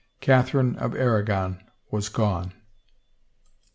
[0.19, 2.53] Catherine of Aragon was gone.